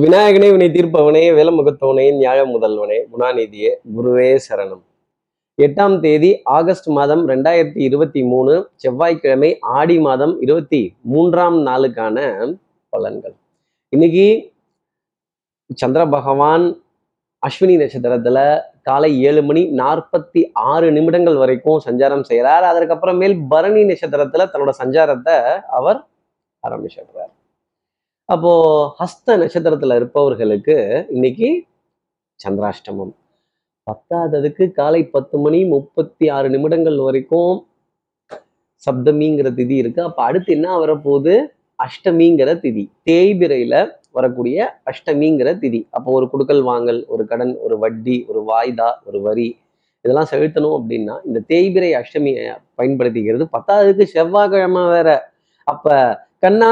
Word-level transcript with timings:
விநாயகனே 0.00 0.50
வினை 0.50 0.66
தீர்ப்பவனே 0.68 1.22
வேலமுகத்தவனே 1.36 2.04
நியாய 2.16 2.44
முதல்வனே 2.44 2.98
குணாநிதியே 3.12 3.70
குருவே 3.96 4.38
சரணம். 4.46 4.80
எட்டாம் 5.62 6.00
தேதி 6.00 6.30
ஆகஸ்ட் 6.44 6.86
மாதம் 6.86 7.28
ரெண்டாயிரத்தி 7.28 7.80
இருபத்தி 7.88 8.22
மூணு 8.22 8.70
செவ்வாய்க்கிழமை 8.74 9.58
ஆடி 9.60 9.98
மாதம் 9.98 10.40
இருபத்தி 10.40 10.94
மூன்றாம் 11.00 11.66
நாளுக்கான 11.66 12.16
பலன்கள். 12.96 13.34
இன்னைக்கு 13.88 14.54
சந்திர 15.74 16.06
பகவான் 16.06 16.82
அஸ்வினி 17.46 17.76
நட்சத்திரத்துல 17.82 18.60
காலை 18.82 19.22
ஏழு 19.22 19.42
மணி 19.42 19.64
நாற்பத்தி 19.64 20.50
ஆறு 20.52 20.92
நிமிடங்கள் 20.92 21.36
வரைக்கும் 21.36 21.80
சஞ்சாரம் 21.90 22.22
செய்கிறார் 22.22 22.64
அதற்கப்புறமேல் 22.72 23.36
பரணி 23.48 23.84
நட்சத்திரத்துல 23.84 24.48
தன்னோட 24.52 24.70
சஞ்சாரத்தை 24.82 25.38
அவர் 25.66 26.06
ஆரம்பிச்சிடுறார். 26.68 27.32
அப்போ 28.28 28.50
ஹஸ்த 28.98 29.36
நட்சத்திரத்துல 29.36 29.94
இருப்பவர்களுக்கு 29.94 30.76
இன்னைக்கு 31.10 31.48
சந்திராஷ்டமம். 32.40 33.12
பத்தாததுக்கு 33.86 34.64
காலை 34.72 35.00
பத்து 35.06 35.36
மணி 35.38 35.64
முப்பத்தி 35.64 36.28
ஆறு 36.28 36.50
நிமிடங்கள் 36.50 36.98
வரைக்கும் 36.98 37.54
சப்தமிங்கிற 38.86 39.48
திதி 39.58 39.76
இருக்கு. 39.76 40.02
அப்ப 40.02 40.22
அடுத்து 40.22 40.52
என்ன 40.52 40.68
வரப்போகுது? 40.78 41.34
அஷ்டமிங்கிற 41.78 42.50
திதி. 42.64 42.84
தேய்பிரையில 43.10 43.74
வரக்கூடிய 44.10 44.58
அஷ்டமிங்கிற 44.90 45.50
திதி. 45.64 45.80
அப்போ 45.90 46.12
ஒரு 46.12 46.28
குடுக்கல் 46.32 46.62
வாங்கல் 46.62 47.00
ஒரு 47.08 47.26
கடன் 47.26 47.54
ஒரு 47.58 47.78
வட்டி 47.78 48.16
ஒரு 48.28 48.42
வாய்தா 48.52 48.90
ஒரு 49.04 49.20
வரி 49.20 49.48
இதெல்லாம் 50.04 50.30
செலுத்தணும் 50.30 50.76
அப்படின்னா 50.78 51.16
இந்த 51.26 51.40
தேய்பிரை 51.48 51.90
அஷ்டமியை 52.02 52.44
பயன்படுத்திக்கிறது. 52.78 53.46
பத்தாவதுக்கு 53.56 54.06
செவ்வாய்க்கிழமை 54.16 54.84
வேற. 54.88 55.10
அப்ப 55.66 55.88
கண்ணா 56.42 56.70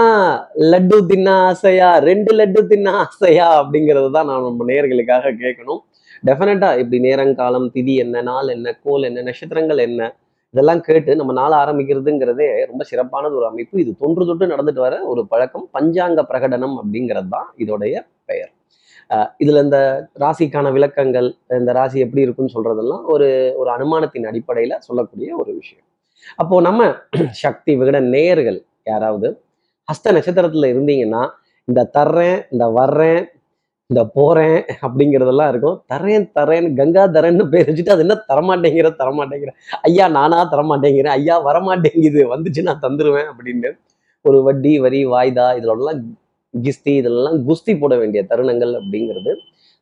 லட்டு 0.71 1.07
தின்ன 1.07 1.29
ஆசையா? 1.33 1.99
ரெண்டு 1.99 2.37
லட்டு 2.37 2.67
தின்ன 2.67 2.91
ஆசையா? 2.91 3.47
அப்படிங்கிறது 3.61 4.11
தான் 4.11 4.27
நான் 4.27 4.43
நம்ம 4.43 4.65
நேயர்களுக்காக 4.65 5.33
கேட்கணும். 5.43 5.81
டெஃபினட்டா 6.25 6.79
இப்படி 6.79 6.99
நேரங்காலம் 7.01 7.71
திதி 7.75 7.95
என்ன 7.97 8.23
நாள் 8.23 8.49
என்ன 8.49 8.79
கோல் 8.83 9.03
என்ன 9.03 9.23
நட்சத்திரங்கள் 9.23 9.79
என்ன? 9.79 10.15
இதெல்லாம் 10.55 10.81
கேட்டு 10.81 11.17
நம்ம 11.17 11.33
நாள் 11.33 11.53
ஆரம்பிக்கிறதுங்கிறதே 11.53 12.67
ரொம்ப 12.67 12.85
சிறப்பானது 12.85 13.37
ஒரு 13.37 13.47
அமைப்பு. 13.47 13.81
இது 13.81 13.97
தொன்று 13.97 14.27
தொட்டு 14.27 14.47
நடந்துட்டு 14.47 14.79
வர 14.79 15.03
ஒரு 15.05 15.27
பழக்கம். 15.27 15.69
பஞ்சாங்க 15.79 16.23
பிரகடனம் 16.23 16.75
அப்படிங்கிறது 16.77 17.29
தான் 17.29 17.49
இதோடைய 17.59 17.95
பெயர். 18.25 18.51
அஹ் 19.11 19.29
இதுல 19.39 19.63
இந்த 19.63 19.79
ராசிக்கான 20.21 20.73
விளக்கங்கள் 20.73 21.29
இந்த 21.51 21.73
ராசி 21.73 22.01
எப்படி 22.01 22.23
இருக்குன்னு 22.23 22.55
சொல்றதெல்லாம் 22.55 23.05
ஒரு 23.05 23.29
ஒரு 23.57 23.71
அனுமானத்தின் 23.71 24.29
அடிப்படையில 24.31 24.79
சொல்லக்கூடிய 24.79 25.37
ஒரு 25.37 25.53
விஷயம். 25.55 25.87
அப்போ 26.37 26.61
நம்ம 26.61 26.81
சக்தி 27.45 27.77
விகட 27.77 28.01
நேயர்கள் 28.01 28.59
யாராவது 28.85 29.29
ஹஸ்த 29.91 30.13
நட்சத்திரத்துல 30.17 30.71
இருந்தீங்கன்னா 30.75 31.23
இந்த 31.69 31.91
தர்றேன் 31.99 32.39
இந்த 32.51 32.67
வர்றேன் 32.69 33.21
இந்த 33.91 34.03
போறேன் 34.15 34.59
அப்படிங்கிறதெல்லாம் 34.87 35.49
இருக்கும். 35.49 35.77
தரேன் 35.93 36.27
தரேன் 36.39 36.69
கங்காதரன்னு 36.79 37.45
பேர் 37.53 37.69
வச்சுட்டு 37.69 37.95
அது 37.95 38.05
என்ன 38.07 38.17
தரமாட்டேங்கிற 38.29 38.89
தரமாட்டேங்கிற? 39.01 39.53
ஐயா 39.83 40.09
நானா 40.09 40.39
தரமாட்டேங்கிறேன். 40.53 41.15
ஐயா 41.19 41.37
வரமாட்டேங்குது. 41.49 42.21
வந்துச்சு 42.35 42.63
நான் 42.63 42.83
தந்துருவேன் 42.83 43.29
அப்படின்னு. 43.33 43.71
ஒரு 44.25 44.43
வட்டி 44.43 44.73
வரி 44.79 45.01
வாய்தா 45.07 45.47
இதெல்லாம் 45.59 46.01
கிஸ்தி 46.55 46.93
இதெல்லாம் 47.01 47.37
குஸ்தி 47.49 47.73
போட 47.79 47.97
வேண்டிய 47.97 48.23
தருணங்கள் 48.31 48.73
அப்படிங்கிறது 48.81 49.33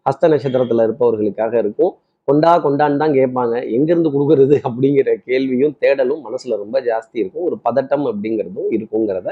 ஹஸ்த 0.06 0.30
நட்சத்திரத்துல 0.32 0.84
இருப்பவர்களுக்காக 0.88 1.54
இருக்கும். 1.58 1.92
கொண்டா 2.28 2.52
கொண்டான்னு 2.64 2.96
தான் 2.96 3.14
கேட்பாங்க. 3.18 3.54
எங்கேருந்து 3.76 4.10
கொடுக்கறது 4.14 4.56
அப்படிங்கிற 4.68 5.10
கேள்வியும் 5.28 5.74
தேடலும் 5.82 6.20
மனசில் 6.20 6.60
ரொம்ப 6.64 6.80
ஜாஸ்தி 6.80 7.16
இருக்கும். 7.22 7.44
ஒரு 7.44 7.58
பதட்டம் 7.68 8.06
அப்படிங்கிறதும் 8.10 8.68
இருக்குங்கிறத 8.76 9.28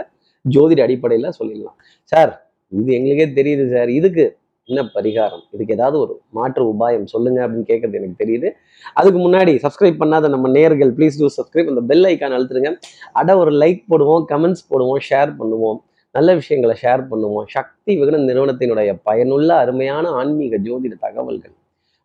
ஜோதிட 0.54 0.80
அடிப்படையில 0.86 1.30
சொல்லிடலாம். 1.38 1.78
சார் 2.02 2.32
இது 2.68 2.92
எங்களுக்கே 2.92 3.26
தெரியுது 3.42 3.64
சார். 3.74 3.88
இதுக்கு 3.88 4.24
என்ன 4.68 4.82
பரிகாரம்? 4.94 5.42
இதுக்கு 5.50 5.74
ஏதாவது 5.74 5.98
ஒரு 5.98 6.20
மாற்று 6.30 6.62
உபாயம் 6.72 7.04
சொல்லுங்க 7.04 7.48
அப்படின்னு 7.48 7.68
கேட்கறது 7.72 7.98
எனக்கு 8.00 8.20
தெரியுது. 8.24 8.48
அதுக்கு 8.94 9.18
முன்னாடி 9.18 9.52
சப்ஸ்கிரைப் 9.64 10.00
பண்ணாத 10.02 10.28
நம்ம 10.28 10.48
நேர்கள் 10.48 10.90
ப்ளீஸ் 10.96 11.18
டூ 11.18 11.28
சப்ஸ்கிரைப் 11.36 11.68
அந்த 11.68 11.80
பெல் 11.80 12.04
ஐக்கான் 12.04 12.34
அழுத்துருங்க. 12.36 12.72
அட 13.12 13.36
ஒரு 13.38 13.52
லைக் 13.52 13.82
போடுவோம் 13.90 14.24
கமெண்ட்ஸ் 14.32 14.64
போடுவோம் 14.70 15.02
ஷேர் 15.10 15.32
பண்ணுவோம். 15.40 15.78
நல்ல 16.10 16.34
விஷயங்களை 16.34 16.76
ஷேர் 16.82 17.02
பண்ணுவோம். 17.10 17.46
சக்தி 17.46 17.98
விகடன் 17.98 18.26
நிறுவனத்தினுடைய 18.26 18.98
பயனுள்ள 19.02 19.56
அருமையான 19.56 20.08
ஆன்மீக 20.08 20.56
ஜோதிட 20.56 20.94
தகவல்கள் 21.00 21.54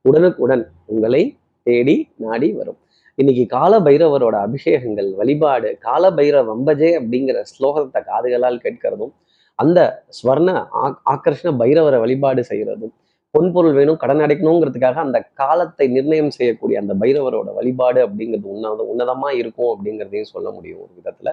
உடனுக்குடன் 0.02 0.64
உங்களை 0.86 1.38
தேடி 1.64 2.10
நாடி 2.16 2.52
வரும். 2.52 2.78
இன்னைக்கு 3.18 3.44
கால 3.56 3.74
பைரவரோட 3.86 4.36
அபிஷேகங்கள் 4.48 5.10
வழிபாடு 5.20 5.70
கால 5.88 6.04
பைரவ 6.18 6.44
வம்பஜே 6.50 6.90
அப்படிங்கிற 7.00 7.38
ஸ்லோகத்தை 7.52 8.00
காதுகளால் 8.10 8.64
கேட்கிறதும் 8.66 9.14
அந்த 9.60 9.80
ஸ்வர்ண 10.18 10.50
ஆக் 10.84 11.00
ஆக்கர்ஷண 11.14 11.50
பைரவரை 11.62 11.98
வழிபாடு 12.04 12.44
செய்யறதும் 12.52 12.94
பொன்பொருள் 13.34 13.76
வேணும் 13.78 14.00
கடன் 14.02 14.22
அடைக்கணுங்கிறதுக்காக 14.26 14.98
அந்த 15.06 15.18
காலத்தை 15.42 15.86
நிர்ணயம் 15.96 16.32
செய்யக்கூடிய 16.38 16.78
அந்த 16.84 16.94
பைரவரோட 17.02 17.50
வழிபாடு 17.58 18.00
அப்படிங்கிறது 18.06 18.48
உன்னத 18.54 18.86
உன்னதமாக 18.92 19.34
இருக்கும் 19.42 19.72
அப்படிங்கிறதையும் 19.74 20.32
சொல்ல 20.34 20.48
முடியும் 20.56 20.82
ஒரு 20.84 20.92
விதத்தில். 20.98 21.32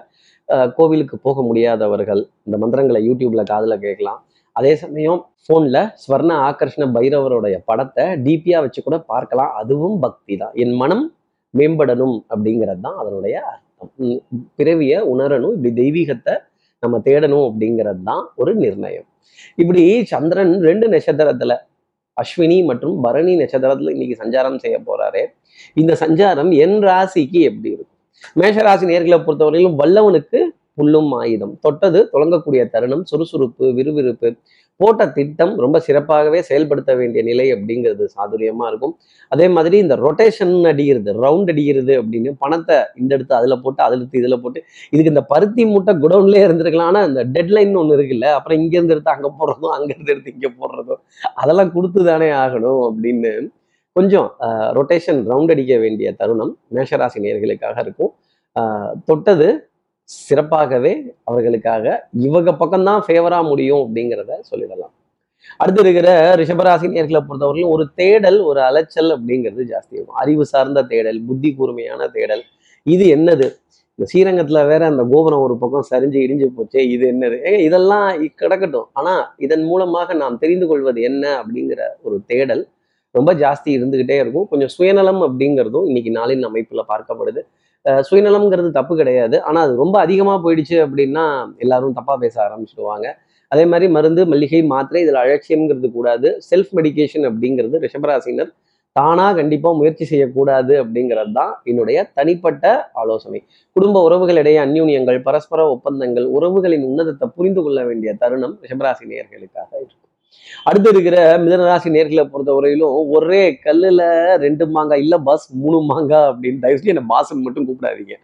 கோவிலுக்கு 0.77 1.17
போக 1.27 1.41
முடியாதவர்கள் 1.49 2.21
இந்த 2.47 2.57
மந்திரங்களை 2.63 3.01
யூடியூப்ல 3.07 3.43
காதில் 3.51 3.83
கேட்கலாம். 3.85 4.19
அதே 4.55 4.73
சமயம் 4.83 5.21
ஃபோன்ல 5.43 5.77
ஸ்வர்ண 6.03 6.31
ஆக்கர்ஷண 6.49 6.85
பைரவருடைய 6.97 7.57
படத்தை 7.69 8.05
டிபியாக 8.25 8.63
வச்சு 8.65 8.81
கூட 8.87 8.97
பார்க்கலாம். 9.13 9.51
அதுவும் 9.61 9.97
பக்தி 10.05 10.35
தான். 10.43 10.55
என் 10.63 10.75
மனம் 10.83 11.05
மேம்படணும் 11.57 12.17
அப்படிங்கிறது 12.31 12.81
தான் 12.87 12.97
அதனுடைய 13.01 13.35
அர்த்தம். 13.51 13.91
பிறவிய 14.57 14.93
உணரணும் 15.13 15.53
இப்படி 15.57 15.71
தெய்வீகத்தை 15.81 16.35
நம்ம 16.83 16.97
தேடணும் 17.07 17.45
அப்படிங்கிறது 17.49 18.01
தான் 18.09 18.23
ஒரு 18.41 18.51
நிர்ணயம். 18.63 19.07
இப்படி 19.61 19.83
சந்திரன் 20.11 20.53
ரெண்டு 20.69 20.85
நட்சத்திரத்துல 20.93 21.55
அஸ்வினி 22.21 22.57
மற்றும் 22.69 22.95
பரணி 23.05 23.33
நட்சத்திரத்துல 23.41 23.93
இன்னைக்கு 23.95 24.15
சஞ்சாரம் 24.23 24.61
செய்ய 24.63 24.77
போறாரு. 24.89 25.21
இந்த 25.81 25.93
சஞ்சாரம் 26.03 26.51
என் 26.63 26.77
ராசிக்கு 26.87 27.39
எப்படி 27.49 27.69
இருக்கும்? 27.75 27.97
மேஷராசி 28.39 28.85
நேர்களை 28.91 29.17
பொறுத்தவரையிலும் 29.25 29.77
வல்லவனுக்கு 29.81 30.39
புல்லும் 30.77 31.11
ஆயுதம். 31.19 31.53
தொட்டது 31.65 31.99
தொடங்கக்கூடிய 32.13 32.61
தருணம் 32.73 33.03
சுறுசுறுப்பு 33.09 33.65
விறுவிறுப்பு 33.77 34.29
போட்ட 34.79 35.05
திட்டம் 35.17 35.53
ரொம்ப 35.63 35.77
சிறப்பாகவே 35.87 36.39
செயல்படுத்த 36.49 36.91
வேண்டிய 36.99 37.21
நிலை 37.29 37.45
அப்படிங்கிறது 37.55 38.05
சாதுரியமாக 38.15 38.69
இருக்கும். 38.71 38.93
அதே 39.31 39.47
மாதிரி 39.55 39.77
இந்த 39.85 39.95
ரொட்டேஷன் 40.05 40.53
அடிக்கிறது 40.71 41.13
ரவுண்ட் 41.25 41.51
அடிக்கிறது 41.53 41.93
அப்படின்னு 42.01 42.31
பணத்தை 42.43 42.77
இந்த 43.01 43.11
எடுத்து 43.17 43.35
அதில் 43.39 43.61
போட்டு 43.63 43.81
அதில் 43.87 44.01
எடுத்து 44.01 44.21
இதில் 44.21 44.41
போட்டு 44.43 44.59
இதுக்கு 44.93 45.13
இந்த 45.13 45.23
பருத்தி 45.33 45.65
மூட்டை 45.71 45.93
குடவுன்லேயே 46.03 46.43
இருந்திருக்கலாம். 46.47 46.91
ஆனால் 46.93 47.07
இந்த 47.11 47.23
டெட்லைன் 47.35 47.79
ஒன்று 47.81 47.97
இருக்குல்ல 47.97 48.29
அப்புறம் 48.37 48.59
இங்கேருந்து 48.61 48.95
எடுத்து 48.95 49.13
அங்கே 49.15 49.31
போடுறதும் 49.39 49.73
அங்கேருந்து 49.77 50.13
எடுத்து 50.15 50.35
இங்கே 50.35 50.51
போடுறதும் 50.59 51.01
அதெல்லாம் 51.41 51.73
கொடுத்து 51.77 52.01
தானே 52.11 52.29
ஆகணும் 52.43 52.81
அப்படின்னு 52.89 53.33
கொஞ்சம் 53.95 54.27
ரொட்டேஷன் 54.77 55.21
ரவுண்ட் 55.31 55.53
அடிக்க 55.53 55.75
வேண்டிய 55.83 56.09
தருணம் 56.19 56.53
மேஷராசி 56.75 57.19
நேர்களுக்காக 57.25 57.79
இருக்கும். 57.85 58.11
தொட்டது 59.09 59.47
சிறப்பாகவே 60.09 60.93
அவர்களுக்காக 61.23 62.09
இவங்க 62.27 62.51
பக்கம்தான் 62.51 63.01
ஃபேவரா 63.07 63.39
முடியும் 63.47 63.81
அப்படிங்கிறத 63.83 64.31
சொல்லிடலாம். 64.51 64.93
அடுத்து 65.57 65.81
இருக்கிற 65.81 66.35
ரிஷபராசினியர்களை 66.35 67.21
பொறுத்தவரையிலும் 67.27 67.73
ஒரு 67.75 67.85
தேடல் 67.95 68.39
ஒரு 68.41 68.59
அலைச்சல் 68.61 69.11
அப்படிங்கிறது 69.15 69.63
ஜாஸ்தி 69.71 69.93
இருக்கும் 69.97 70.19
அறிவு 70.23 70.45
சார்ந்த 70.45 70.83
தேடல் 70.83 71.19
புத்தி 71.27 71.55
கூர்மையான 71.55 72.07
தேடல். 72.07 72.43
இது 72.83 73.05
என்னது? 73.15 73.47
இந்த 73.99 74.05
ஸ்ரீரங்கத்துல 74.11 74.59
வேற 74.67 74.85
அந்த 74.85 75.03
கோபுரம் 75.11 75.41
ஒரு 75.41 75.55
பக்கம் 75.57 75.85
சரிஞ்சு 75.91 76.19
இடிஞ்சு 76.25 76.47
போச்சே 76.57 76.81
இது 76.95 77.05
என்னது? 77.11 77.37
ஏங்க 77.47 77.59
இதெல்லாம் 77.59 78.07
கிடக்கட்டும். 78.35 78.87
ஆனா 78.93 79.33
இதன் 79.37 79.63
மூலமாக 79.63 80.13
நாம் 80.13 80.37
தெரிந்து 80.37 80.67
கொள்வது 80.67 81.01
என்ன 81.01 81.25
அப்படிங்கிற 81.41 81.81
ஒரு 82.01 82.21
தேடல் 82.25 82.67
ரொம்ப 83.11 83.33
ஜாஸ்தி 83.33 83.69
இருந்துகிட்டே 83.77 84.17
இருக்கும். 84.19 84.47
கொஞ்சம் 84.47 84.67
சுயநலம் 84.67 85.21
அப்படிங்கிறதும் 85.21 85.85
இன்னைக்கு 85.85 86.11
நாளின் 86.11 86.45
அமைப்புல 86.49 86.83
பார்க்கப்படுது. 86.93 87.43
சுயநலம்ங்கிறது 88.09 88.69
தப்பு 88.79 88.93
கிடையாது. 89.01 89.35
ஆனால் 89.47 89.63
அது 89.67 89.73
ரொம்ப 89.83 89.95
அதிகமாக 90.05 90.37
போயிடுச்சு 90.45 90.77
அப்படின்னா 90.85 91.25
எல்லாரும் 91.65 91.97
தப்பாக 91.99 92.17
பேச 92.23 92.35
ஆரம்பிச்சிடுவாங்க. 92.47 93.07
அதே 93.51 93.63
மாதிரி 93.71 93.85
மருந்து 93.97 94.21
மல்லிகை 94.31 94.61
மாத்திரை 94.73 94.99
இதில் 95.05 95.21
அலட்சியம்ங்கிறது 95.23 95.89
கூடாது. 95.97 96.29
செல்ஃப் 96.49 96.73
மெடிகேஷன் 96.79 97.27
அப்படிங்கிறது 97.29 97.77
ரிஷபராசினர் 97.85 98.51
தானாக 98.95 99.33
கண்டிப்பாக 99.39 99.77
முயற்சி 99.79 100.05
செய்யக்கூடாது 100.11 100.73
அப்படிங்கிறது 100.83 101.31
தான் 101.39 101.51
என்னுடைய 101.71 101.97
தனிப்பட்ட 102.17 102.65
ஆலோசனை. 103.01 103.39
குடும்ப 103.75 104.01
உறவுகளிடையே 104.07 104.59
அந்யூன்யங்கள் 104.65 105.19
பரஸ்பர 105.27 105.67
ஒப்பந்தங்கள் 105.75 106.27
உறவுகளின் 106.37 106.85
உன்னதத்தை 106.89 107.27
புரிந்து 107.37 107.63
கொள்ள 107.67 107.81
வேண்டிய 107.89 108.13
தருணம் 108.23 108.55
ரிஷபராசினியர்களுக்காக 108.63 109.71
இருக்கும் 109.79 110.08
அடுத்து 110.69 110.89
இருக்கிற 110.93 111.15
மிதனராசி 111.43 111.89
நேர்களை 111.95 112.23
பொறுத்தவரையிலும் 112.31 112.95
ஒரே 113.15 113.41
கல்லுல 113.65 114.01
ரெண்டு 114.43 114.65
மாங்காய் 114.75 115.03
இல்ல 115.05 115.15
பாஸ் 115.27 115.45
மூணு 115.61 115.77
மாங்காய் 115.91 116.27
அப்படின்னு 116.31 116.63
தயவுசெய்து 116.63 116.93
என்ன 116.93 117.03
பாசன் 117.13 117.43
மட்டும் 117.45 117.67
கூப்பிடாதீங்க. 117.67 118.15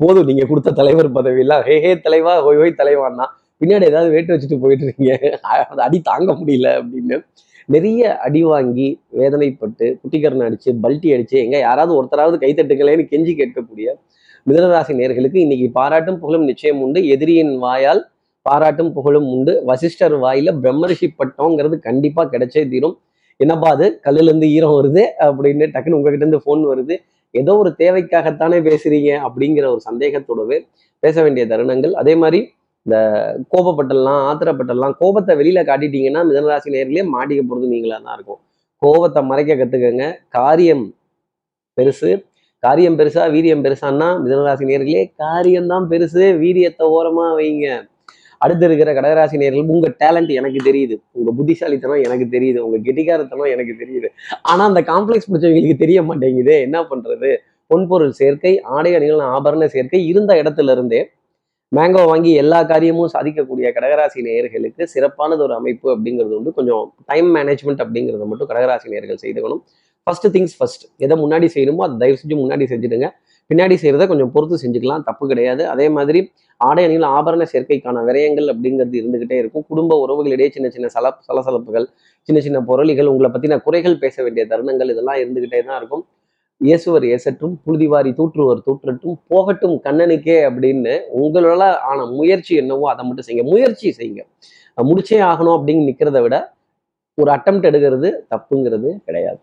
போதும் 0.00 0.28
நீங்க 0.30 0.44
கொடுத்த 0.50 0.74
தலைவர் 0.80 1.08
பதவியெல்லாம். 1.18 1.62
ஹே 1.68 1.76
ஹே 1.84 1.92
தலைவா 2.06 2.34
ஹோய் 2.46 2.60
ஹோய் 2.62 2.78
தலைவான்னா 2.80 3.26
பின்னாடி 3.60 3.86
ஏதாவது 3.90 4.10
வேட்டு 4.14 4.34
வச்சுட்டு 4.34 4.58
போயிட்டு 4.62 4.84
இருக்கீங்க. 4.86 5.14
அடி 5.86 5.98
தாங்க 6.10 6.32
முடியல 6.40 6.68
அப்படின்னு. 6.80 7.18
நிறைய 7.74 8.04
அடி 8.26 8.40
வாங்கி 8.52 8.88
வேதனைப்பட்டு 9.18 9.86
குட்டிக்கரணை 10.00 10.46
அடிச்சு 10.48 10.70
பல்ட்டி 10.84 11.10
அடிச்சு 11.16 11.36
எங்க 11.44 11.56
யாராவது 11.66 11.92
ஒருத்தராவது 11.98 12.36
கைத்தட்டுக்கலேன்னு 12.44 13.04
கெஞ்சி 13.12 13.34
கேட்கக்கூடிய 13.40 13.86
மிதனராசி 14.48 14.92
நேர்களுக்கு 15.00 15.38
இன்னைக்கு 15.44 15.66
பாராட்டும் 15.78 16.18
புகழும் 16.22 16.48
நிச்சயம் 16.50 16.80
உண்டு. 16.84 17.00
எதிரியின் 17.14 17.54
வாயால் 17.64 18.02
பாராட்டும் 18.46 18.92
புகழும் 18.92 19.28
உண்டு. 19.34 19.52
வசிஷ்டர் 19.70 20.14
வாயில 20.24 20.54
பிரம்மரிஷி 20.62 21.08
பட்டம்ங்கிறது 21.20 21.76
கண்டிப்பா 21.88 22.22
கிடைச்சே 22.24 22.62
தீரும். 22.68 22.96
என்னப்பா 23.40 23.68
அது? 23.70 23.86
கல்லுல 24.06 24.30
இருந்து 24.30 24.48
ஈரம் 24.56 24.76
வருது 24.78 25.02
அப்படின்னு 25.26 25.66
டக்குன்னு 25.74 25.98
உங்ககிட்ட 25.98 26.24
இருந்து 26.24 26.42
ஃபோன் 26.44 26.62
வருது. 26.72 26.96
ஏதோ 27.34 27.52
ஒரு 27.56 27.70
தேவைக்காகத்தானே 27.78 28.58
பேசுறீங்க 28.68 29.10
அப்படிங்கிற 29.26 29.66
ஒரு 29.74 29.80
சந்தேகத்தோடவே 29.88 30.58
பேச 31.00 31.22
வேண்டிய 31.22 31.44
தருணங்கள். 31.46 31.92
அதே 31.92 32.14
மாதிரி 32.14 32.40
இந்த 32.86 32.96
கோபப்பட்டெல்லாம் 33.52 34.20
ஆத்திரப்பட்டெல்லாம் 34.28 34.94
கோபத்தை 35.00 35.32
வெளியில 35.40 35.60
காட்டிட்டீங்கன்னா 35.70 36.22
மிதனராசி 36.28 36.70
நேரிலே 36.74 37.04
மாட்டிக்க 37.14 37.42
போறது 37.50 37.66
நீங்களா 37.74 37.98
தான் 38.06 38.16
இருக்கும். 38.18 38.40
கோபத்தை 38.82 39.20
மறைக்க 39.30 39.54
கத்துக்கங்க. 39.54 40.04
காரியம் 40.28 40.84
பெருசு. 41.78 42.10
காரியம் 42.62 42.96
பெருசா 42.98 43.22
வீரியம் 43.34 43.64
பெருசான்னா 43.66 44.08
மிதனராசி 44.24 44.64
நேர்களே 44.70 45.04
காரியம்தான் 45.16 45.86
பெருசு. 45.92 46.24
வீரியத்தை 46.42 46.86
ஓரமா 46.96 47.26
வைங்க. 47.38 47.66
அடுத்து 48.44 48.64
இருக்கிற 48.68 48.90
கடகராசி 48.98 49.36
நேர்கள் 49.42 49.72
உங்க 49.74 49.88
டேலண்ட் 50.02 50.32
எனக்கு 50.40 50.60
தெரியுது. 50.68 50.96
உங்க 51.18 51.30
புத்திசாலித்தனம் 51.38 52.04
எனக்கு 52.06 52.26
தெரியுது. 52.36 52.58
உங்க 52.66 52.78
கெட்டிக்காரத்தனம் 52.88 53.50
எனக்கு 53.54 53.74
தெரியுது. 53.82 54.10
ஆனா 54.42 54.62
அந்த 54.70 54.82
காம்ப்ளெக்ஸ் 54.90 55.28
பிடிச்சவங்களுக்கு 55.30 55.78
தெரிய 55.84 56.00
மாட்டேங்குது. 56.10 56.54
என்ன 56.66 56.80
பண்றது? 56.92 57.30
பொன்பொருள் 57.70 58.14
சேர்க்கை 58.20 58.54
ஆடை 58.76 58.92
அணிகள் 58.98 59.20
ஆபரண 59.34 59.66
சேர்க்கை 59.74 60.00
இருந்த 60.12 60.32
இடத்துல 60.42 60.72
இருந்தே 60.76 61.02
மேங்கோ 61.72 62.00
வாங்கி 62.10 62.30
எல்லா 62.40 62.58
காரியமும் 62.70 63.12
சாதிக்கக்கூடிய 63.12 63.66
கடகராசி 63.76 64.20
நேயர்களுக்கு 64.26 64.82
சிறப்பானது 64.94 65.42
ஒரு 65.46 65.54
அமைப்பு 65.58 65.86
அப்படிங்கிறது 65.94 66.34
வந்து 66.38 66.52
கொஞ்சம் 66.58 66.82
டைம் 67.10 67.28
மேனேஜ்மெண்ட் 67.36 67.82
அப்படிங்கிறத 67.84 68.26
மட்டும் 68.32 68.50
கடகராசி 68.50 68.90
நேயர்கள் 68.92 69.22
செய்துக்கணும். 69.24 69.62
ஃபர்ஸ்ட் 70.06 70.26
திங்ஸ் 70.34 70.54
ஃபர்ஸ்ட் 70.58 70.84
எதை 71.04 71.16
முன்னாடி 71.22 71.48
செய்யணுமோ 71.54 71.82
அதை 71.86 71.96
தயவு 72.02 72.18
செஞ்சு 72.22 72.36
முன்னாடி 72.42 72.64
செஞ்சுடுங்க. 72.72 73.08
பின்னாடி 73.50 73.76
செய்கிறத 73.82 74.04
கொஞ்சம் 74.12 74.32
பொறுத்து 74.34 74.56
செஞ்சுக்கலாம். 74.64 75.02
தப்பு 75.08 75.24
கிடையாது. 75.32 75.62
அதே 75.74 75.86
மாதிரி 75.96 76.20
ஆடை 76.60 76.82
அணிகள் 76.86 77.06
ஆபரண 77.16 77.42
சேர்க்கைக்கான 77.52 78.02
விரயங்கள் 78.08 78.48
அப்படிங்கிறது 78.52 78.96
இருந்துகிட்டே 79.00 79.36
இருக்கும். 79.42 79.64
குடும்ப 79.70 79.92
உறவுகளிடையே 80.04 80.48
சின்ன 80.56 80.68
சின்ன 80.74 80.88
சல 80.96 81.06
சலசலப்புகள் 81.28 81.86
சின்ன 82.28 82.40
சின்ன 82.46 82.58
பொருளிகள் 82.70 83.10
உங்களை 83.12 83.30
பற்றின 83.34 83.58
குறைகள் 83.66 83.96
பேச 84.04 84.16
வேண்டிய 84.26 84.44
தருணங்கள் 84.52 84.92
இதெல்லாம் 84.94 85.20
இருந்துகிட்டே 85.22 85.60
தான் 85.68 85.78
இருக்கும். 85.80 86.04
இயேசுவர் 86.60 87.04
ஏசட்டும் 87.14 87.54
புழுதிவாரி 87.64 88.10
தூற்றுவர் 88.18 88.64
தூற்றட்டும் 88.66 89.16
போகட்டும் 89.32 89.76
கண்ணனுக்கே 89.86 90.36
அப்படின்னு 90.48 90.92
உங்களால 91.20 91.62
ஆன 91.90 92.04
முயற்சி 92.18 92.52
என்னவோ 92.62 92.84
அதை 92.92 93.04
மட்டும் 93.08 93.26
செய்யுங்க. 93.28 93.46
முயற்சி 93.54 93.88
செய்யுங்க. 93.98 94.22
முடிச்சே 94.78 95.18
ஆகணும் 95.30 95.56
அப்படின்னு 95.58 95.88
நிக்கிறத 95.90 96.20
விட 96.26 96.36
ஒரு 97.18 97.30
அட்டம் 97.36 97.60
எடுக்கிறது 97.68 98.10
தப்புங்கிறது 98.32 98.90
கிடையாது. 99.08 99.40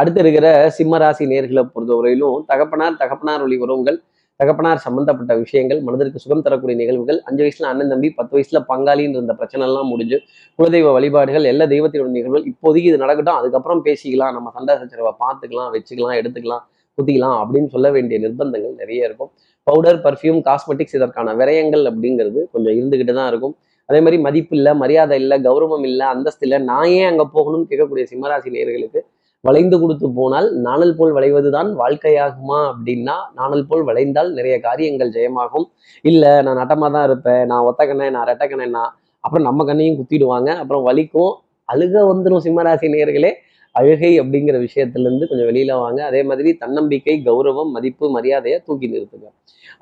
அடுத்து 0.00 0.20
இருக்கிற 0.24 0.46
சிம்மராசி 0.76 1.24
நேர்களை 1.32 1.62
பொறுத்தவரையிலும் 1.74 2.38
தகப்பனார் 2.50 3.00
தகப்பனார் 3.02 3.42
வழி 3.44 3.58
உறவுகள் 3.64 3.98
தகப்பனார் 4.40 4.82
சம்பந்தப்பட்ட 4.84 5.32
விஷயங்கள் 5.40 5.80
மனதிற்கு 5.86 6.22
சுகம் 6.22 6.44
தரக்கூடிய 6.44 6.76
நிகழ்வுகள் 6.80 7.18
அஞ்சு 7.28 7.42
வயசுல 7.44 7.66
அண்ணன் 7.70 7.90
தம்பி 7.92 8.08
பத்து 8.18 8.32
வயசுல 8.36 8.58
பங்காளின்னு 8.70 9.18
இருந்த 9.18 9.34
பிரச்சனை 9.40 9.64
எல்லாம் 9.68 9.88
முடிஞ்சு 9.92 10.18
குலதெய்வ 10.58 10.92
வழிபாடுகள் 10.96 11.48
எல்லா 11.52 11.64
தெய்வத்தினுடைய 11.74 12.14
நிகழ்வுகள் 12.18 12.46
இப்போதைக்கு 12.52 12.90
இது 12.92 13.00
நடக்கட்டும் 13.04 13.38
அதுக்கப்புறம் 13.40 13.82
பேசிக்கலாம் 13.88 14.34
நம்ம 14.36 14.52
சண்டை 14.56 14.76
சச்சரவை 14.82 15.12
பார்த்துக்கலாம் 15.24 15.70
வச்சுக்கலாம் 15.74 16.16
எடுத்துக்கலாம் 16.20 16.64
குத்திக்கலாம் 16.98 17.36
அப்படின்னு 17.42 17.68
சொல்ல 17.74 17.88
வேண்டிய 17.96 18.16
நிர்பந்தங்கள் 18.24 18.74
நிறைய 18.82 19.08
இருக்கும். 19.08 19.30
பவுடர் 19.66 20.00
பர்ஃப்யூம் 20.06 20.40
காஸ்மெட்டிக்ஸ் 20.48 20.96
இதற்கான 20.98 21.34
விரயங்கள் 21.40 21.84
அப்படிங்கிறது 21.90 22.40
கொஞ்சம் 22.52 22.74
இருந்துகிட்டு 22.78 23.14
தான் 23.18 23.30
இருக்கும். 23.32 23.54
அதே 23.88 24.00
மாதிரி 24.04 24.18
மதிப்பு 24.26 24.54
இல்லை 24.58 24.72
மரியாதை 24.82 25.16
இல்லை 25.22 25.36
கௌரவம் 25.46 25.86
இல்லை 25.90 26.06
அந்தஸ்து 26.14 26.44
இல்லை 26.46 26.58
நான் 26.70 26.90
ஏன் 26.98 27.08
அங்கே 27.12 27.26
போகணும்னு 27.36 27.66
கேட்கக்கூடிய 27.70 28.04
சிம்மராசி 28.12 28.50
நேர்களுக்கு 28.56 29.00
வளைந்து 29.46 29.76
கொடுத்து 29.82 30.06
போனால் 30.18 30.48
நாணல் 30.66 30.96
போல் 30.96 31.12
வளைவதுதான் 31.16 31.68
வாழ்க்கையாகுமா 31.82 32.58
அப்படின்னா 32.70 33.14
நாணல் 33.38 33.66
போல் 33.68 33.84
வளைந்தால் 33.88 34.30
நிறைய 34.38 34.54
காரியங்கள் 34.66 35.12
ஜெயமாகும். 35.16 35.66
இல்லை 36.10 36.32
நான் 36.46 36.58
நட்டமாக 36.60 36.90
தான் 36.96 37.06
இருப்பேன் 37.08 37.42
நான் 37.50 37.66
ஒத்த 37.68 37.86
கண்ணேன் 37.90 38.14
நான் 38.16 38.28
ரெட்ட 38.30 38.46
கண்ணேன்னா 38.50 38.84
அப்புறம் 39.24 39.46
நம்ம 39.48 39.64
கண்ணையும் 39.68 39.98
குத்திடுவாங்க 40.00 40.50
அப்புறம் 40.62 40.84
வலிக்கும் 40.88 41.32
அழுக 41.72 42.02
வந்துடும் 42.10 42.44
சிம்மராசி 42.46 42.88
நேர்களே 42.94 43.30
அழுகை 43.78 44.12
அப்படிங்கிற 44.20 44.56
விஷயத்துலேருந்து 44.66 45.26
கொஞ்சம் 45.30 45.48
வெளியில 45.50 45.72
வாங்க. 45.82 46.00
அதே 46.10 46.20
மாதிரி 46.28 46.50
தன்னம்பிக்கை 46.62 47.14
கௌரவம் 47.26 47.70
மதிப்பு 47.76 48.06
மரியாதையை 48.16 48.56
தூக்கி 48.66 48.86
நிறுத்துங்க. 48.94 49.28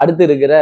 அடுத்து 0.03 0.23
இருக்கிற 0.29 0.55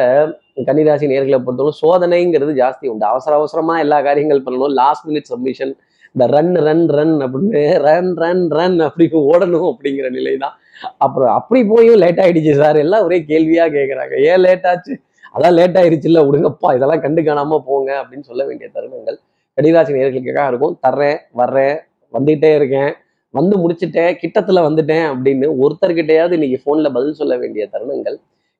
கன்னிராசி 0.68 1.06
நேர்களை 1.12 1.38
பொறுத்தவரை 1.46 1.72
சோதனைங்கிறது 1.82 2.52
ஜாஸ்தி 2.60 2.86
உண்டு. 2.92 3.04
அவசர 3.12 3.32
அவசரமா 3.40 3.74
எல்லா 3.84 3.98
காரியங்கள் 4.08 4.44
பண்ணணும். 4.46 4.74
லாஸ்ட் 4.82 5.06
மினிட் 5.08 5.30
சப்மிஷன் 5.32 5.72
இந்த 6.16 6.26
ரன் 6.26 6.54
ரன் 6.54 6.88
ரன் 6.88 7.16
அப்படின்னு 7.20 7.78
ரன் 7.78 8.14
ரன் 8.14 8.50
ரன் 8.50 8.80
அப்படின்னு 8.80 9.18
ஓடணும் 9.32 9.66
அப்படிங்கிற 9.72 10.10
நிலை 10.10 10.36
தான் 10.36 10.54
அப்புறம் 10.88 11.34
அப்படி 11.34 11.64
போயும் 11.64 11.96
லேட் 11.96 12.18
ஆயிடுச்சு 12.18 12.52
சார் 12.56 12.76
எல்லாம் 12.76 13.04
ஒரே 13.04 13.18
கேள்வியா 13.18 13.64
கேட்குறாங்க 13.72 14.22
ஏன் 14.22 14.40
லேட் 14.40 14.66
ஆச்சு? 14.66 14.98
அதான் 15.34 15.52
லேட் 15.52 15.76
ஆயிடுச்சுல்ல 15.76 16.28
விடுங்கப்பா 16.28 16.74
இதெல்லாம் 16.74 17.00
கண்டு 17.00 17.22
காணாம 17.22 17.58
போங்க 17.58 18.02
அப்படின்னு 18.02 18.20
சொல்ல 18.20 18.44
வேண்டிய 18.44 18.70
தருணங்கள் 18.74 19.18
கடிராசி 19.58 19.92
நேர்களுக்காக 19.92 20.46
இருக்கும். 20.46 20.78
தர்றேன் 20.86 21.16
வர்றேன் 21.32 21.76
வந்துகிட்டே 22.12 22.54
இருக்கேன். 22.54 22.92
வந்து 23.30 23.58
முடிச்சிட்டேன் 23.58 24.16
கிட்டத்துல 24.22 24.60
வந்துட்டேன் 24.68 25.06
அப்படின்னு 25.12 25.56
ஒருத்தர்கிட்டயாவது 25.60 26.32
இன்னைக்கு 26.32 26.58
போன்ல 26.66 26.92
பதில் 26.92 27.12
சொல்ல 27.12 27.36
வேண்டிய 27.36 27.68
தருணங்கள் 27.72 28.16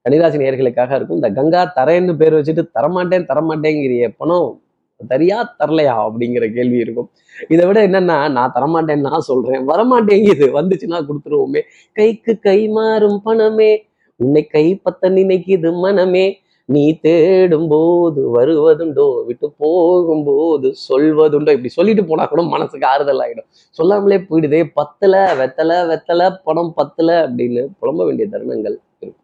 கன்னிராசி 0.09 0.37
நேர்களுக்காக 0.37 0.95
இருக்கும். 0.95 1.17
இந்த 1.17 1.31
கங்கா 1.31 1.73
தரேன்னு 1.77 2.17
பேர் 2.17 2.35
வச்சுட்டு 2.35 2.69
தரமாட்டேன் 2.79 3.27
தரமாட்டேங்கிறிய 3.27 4.15
பணம். 4.17 4.63
தரியா 5.09 5.55
தரலையா 5.59 6.11
அப்படிங்கிற 6.11 6.55
கேள்வி 6.55 6.77
இருக்கும். 6.77 7.11
இதை 7.49 7.67
விட 7.67 7.87
என்னன்னா 7.87 8.31
நான் 8.31 8.53
தரமாட்டேன்னு 8.55 9.01
நான் 9.01 9.21
சொல்றேன். 9.21 9.69
வரமாட்டேங்குது. 9.69 10.61
வந்துச்சுன்னா 10.61 11.07
கொடுத்துருவோமே. 11.07 11.61
கைக்கு 11.93 12.39
கை 12.39 12.69
மாறும் 12.69 13.23
பணமே. 13.25 13.87
உன்னை 14.17 14.49
கைப்பத்த 14.53 15.07
நினைக்குது 15.07 15.73
மனமே. 15.73 16.37
நீ 16.65 16.99
தேடும் 16.99 17.69
போது 17.69 18.35
வருவதுண்டோ? 18.35 19.25
விட்டு 19.25 19.53
போகும்போது 19.59 20.75
சொல்வதுண்டோ? 20.89 21.49
இப்படி 21.49 21.69
சொல்லிட்டு 21.69 22.05
போனா 22.05 22.27
கூட 22.27 22.43
மனசுக்கு 22.43 22.87
ஆறுதல் 22.87 23.19
ஆயிடும். 23.19 23.47
சொல்லாமலே 23.51 24.17
போயிடுதே. 24.17 24.71
பத்தல 24.75 25.35
வெத்தல 25.35 25.87
வெத்தல 25.87 26.37
பணம் 26.45 26.73
பத்தல 26.75 27.29
அப்படின்னு 27.29 27.67
புலம்ப 27.83 28.05
வேண்டிய 28.05 28.29
தருணங்கள் 28.29 28.77
இருக்கும். 28.77 29.17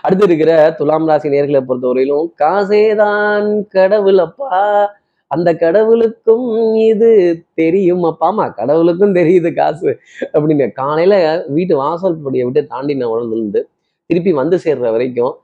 அடுத்து 0.00 0.24
இருக்கிற 0.24 0.74
துலாம் 0.76 1.06
ராசி 1.06 1.28
நேர்களை 1.28 1.64
பொறுத்தவரையிலும் 1.68 2.26
காசேதான் 2.38 3.64
கடவுளப்பா. 3.74 4.86
அந்த 5.30 5.48
கடவுளுக்கும் 5.62 6.48
இது 6.90 7.10
தெரியும். 7.54 8.04
அப்பாமா 8.10 8.44
கடவுளுக்கும் 8.54 9.14
தெரியுது 9.14 9.50
காசு 9.54 9.90
அப்படின்னு. 10.34 10.66
காலையில 10.80 11.14
வீட்டு 11.56 11.76
வாசல் 11.76 12.22
படியை 12.26 12.44
விட்டு 12.48 12.62
தாண்டின 12.74 13.08
உணர்ந்துருந்து 13.14 13.62
திருப்பி 14.10 14.32
வந்து 14.32 14.56
சேர்ற 14.64 14.86
வரைக்கும் 14.96 15.34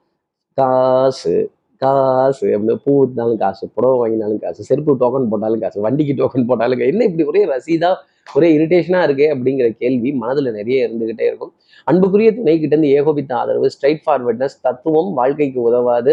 காசு 0.58 1.34
காசு 1.82 2.46
அப்படின்னு 2.54 2.74
பூ 2.84 2.92
இருந்தாலும் 3.02 3.38
காசு 3.38 3.64
புடவை 3.74 3.94
வாங்கினாலும் 4.02 4.40
காசு 4.44 4.62
செருப்பு 4.64 4.92
டோக்கன் 5.00 5.30
போட்டாலும் 5.30 5.62
காசு 5.64 5.78
வண்டிக்கு 5.86 6.14
டோக்கன் 6.20 6.48
போட்டாலும் 6.50 6.78
காசு. 6.78 6.92
என்ன 6.92 7.04
இப்படி 7.04 7.24
ஒரே 7.30 7.42
ரசீதா 7.52 7.90
ஒரே 8.26 8.48
இரிட்டேஷனா 8.58 9.00
இருக்கே 9.06 9.26
அப்படிங்கிற 9.34 9.68
கேள்வி 9.82 10.10
மனதில் 10.12 10.56
நிறைய 10.58 10.88
இருந்துகிட்டே 10.88 11.24
இருக்கும். 11.30 11.52
அன்புக்குரிய 11.84 12.30
துணை 12.32 12.54
கிட்ட 12.60 12.74
இருந்து 12.76 12.92
ஏகோபித்த 12.98 13.32
ஆதரவு 13.36 13.70
ஸ்ட்ரைட் 13.74 14.02
ஃபார்வர்ட்னஸ் 14.04 14.56
தத்துவம் 14.60 15.10
வாழ்க்கைக்கு 15.12 15.60
உதவாது. 15.60 16.12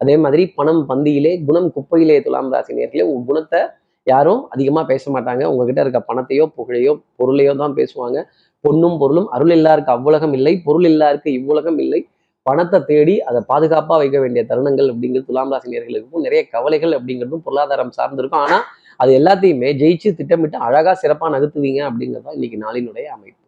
அதே 0.00 0.14
மாதிரி 0.24 0.42
பணம் 0.58 0.82
பந்தியிலே 0.90 1.32
குணம் 1.48 1.68
குப்பையிலே 1.76 2.16
துலாம் 2.26 2.50
ராசி 2.54 2.72
நேர்களே 2.78 3.06
உங்க 3.10 3.24
குணத்தை 3.30 3.60
யாரும் 4.06 4.42
அதிகமாக 4.54 4.84
பேச 4.90 5.04
மாட்டாங்க. 5.14 5.42
உங்ககிட்ட 5.52 5.80
இருக்க 5.84 6.00
பணத்தையோ 6.10 6.44
புகழையோ 6.58 6.92
பொருளையோ 7.20 7.52
தான் 7.62 7.74
பேசுவாங்க. 7.78 8.18
பொண்ணும் 8.64 8.96
பொருளும் 9.00 9.28
அருள் 9.36 9.54
இல்லாருக்கு 9.56 9.92
அவ்வுலகம் 9.96 10.34
இல்லை 10.38 10.52
பொருள் 10.66 10.86
இல்லாருக்கு 10.90 11.30
இவ்வுலகம் 11.38 11.78
இல்லை. 11.84 12.00
பணத்தை 12.46 12.78
தேடி 12.90 13.14
அதை 13.28 13.40
பாதுகாப்பாக 13.50 13.98
வைக்க 14.02 14.18
வேண்டிய 14.24 14.42
தருணங்கள் 14.50 14.90
அப்படிங்கிறது 14.92 15.28
துலாம் 15.30 15.52
ராசி 15.54 15.72
நேர்களுக்கும் 15.72 16.24
நிறைய 16.26 16.42
கவலைகள் 16.54 16.94
அப்படிங்கிறதும் 16.98 17.42
பொருளாதாரம் 17.46 17.92
சார்ந்திருக்கும். 17.98 18.44
ஆனால் 18.46 18.64
அது 19.00 19.10
எல்லாத்தையுமே 19.18 19.68
ஜெயிச்சு 19.82 20.08
திட்டமிட்டு 20.20 20.58
அழகா 20.68 20.92
சிறப்பாக 21.02 21.30
நகர்த்துவீங்க 21.34 21.82
அப்படிங்கிறது 21.88 22.26
தான் 22.28 22.38
இன்னைக்கு 22.38 22.58
நாளினுடைய 22.64 23.06
அமைப்பு. 23.16 23.42